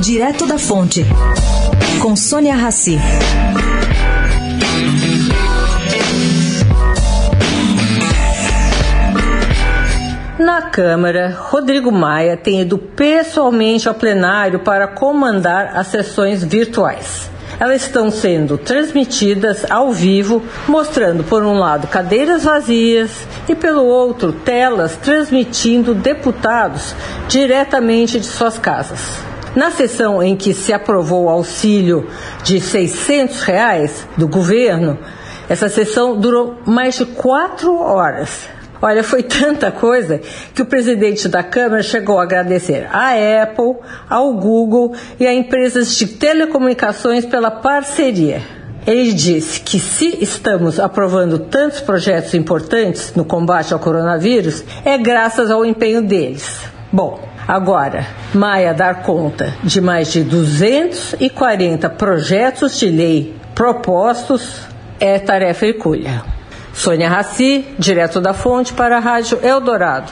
[0.00, 1.04] Direto da Fonte,
[2.00, 2.98] com Sônia Rassi.
[10.38, 17.30] Na Câmara, Rodrigo Maia tem ido pessoalmente ao plenário para comandar as sessões virtuais.
[17.60, 23.10] Elas estão sendo transmitidas ao vivo, mostrando, por um lado, cadeiras vazias
[23.46, 26.94] e, pelo outro, telas transmitindo deputados
[27.28, 29.29] diretamente de suas casas.
[29.54, 32.08] Na sessão em que se aprovou o auxílio
[32.44, 34.96] de 600 reais do governo,
[35.48, 38.48] essa sessão durou mais de quatro horas.
[38.80, 40.20] Olha, foi tanta coisa
[40.54, 43.10] que o presidente da Câmara chegou a agradecer à
[43.42, 43.74] Apple,
[44.08, 48.40] ao Google e a empresas de telecomunicações pela parceria.
[48.86, 55.50] Ele disse que se estamos aprovando tantos projetos importantes no combate ao coronavírus, é graças
[55.50, 56.79] ao empenho deles.
[56.92, 58.04] Bom, agora,
[58.34, 64.62] Maia dar conta de mais de 240 projetos de lei propostos
[64.98, 66.22] é tarefa hercúlea.
[66.72, 70.08] Sônia Raci, direto da fonte para a Rádio Eldorado.